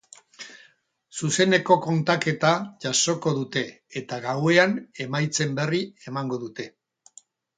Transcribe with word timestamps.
Zuzeneko 1.17 1.75
kontaketa 1.83 2.53
jasoko 2.87 3.33
dute, 3.41 3.63
eta 4.03 4.19
gauean, 4.25 4.75
emaitzen 5.07 5.55
berri 5.61 5.83
emango 6.13 6.43
dute. 6.47 6.67